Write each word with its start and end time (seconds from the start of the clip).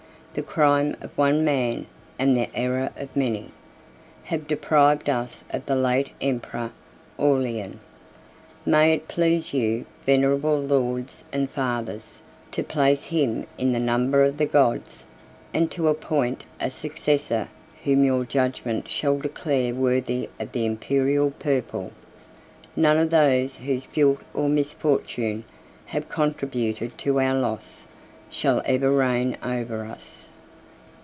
—The 0.33 0.41
crime 0.43 0.95
of 1.01 1.11
one 1.17 1.43
man, 1.43 1.87
and 2.17 2.37
the 2.37 2.47
error 2.55 2.89
of 2.95 3.13
many, 3.17 3.51
have 4.23 4.47
deprived 4.47 5.09
us 5.09 5.43
of 5.49 5.65
the 5.65 5.75
late 5.75 6.11
emperor 6.21 6.71
Aurelian. 7.19 7.81
May 8.65 8.93
it 8.93 9.09
please 9.09 9.53
you, 9.53 9.85
venerable 10.05 10.57
lords 10.57 11.25
and 11.33 11.49
fathers! 11.49 12.21
to 12.51 12.63
place 12.63 13.07
him 13.07 13.45
in 13.57 13.73
the 13.73 13.79
number 13.79 14.23
of 14.23 14.37
the 14.37 14.45
gods, 14.45 15.03
and 15.53 15.69
to 15.71 15.89
appoint 15.89 16.45
a 16.61 16.69
successor 16.69 17.49
whom 17.83 18.05
your 18.05 18.23
judgment 18.23 18.87
shall 18.89 19.17
declare 19.19 19.73
worthy 19.75 20.29
of 20.39 20.53
the 20.53 20.65
Imperial 20.65 21.31
purple! 21.39 21.91
None 22.77 22.97
of 22.97 23.09
those 23.09 23.57
whose 23.57 23.85
guilt 23.85 24.21
or 24.33 24.47
misfortune 24.47 25.43
have 25.87 26.07
contributed 26.07 26.97
to 26.99 27.19
our 27.19 27.35
loss, 27.37 27.85
shall 28.33 28.61
ever 28.63 28.89
reign 28.89 29.35
over 29.43 29.83
us." 29.83 30.29